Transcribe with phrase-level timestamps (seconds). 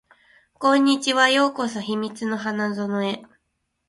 [0.55, 1.29] こんにちは。
[1.29, 3.21] ようこそ秘密の花園へ